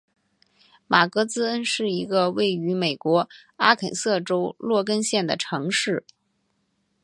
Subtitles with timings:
[0.87, 6.03] 马格兹恩是一个位于美国阿肯色州洛根县的城市。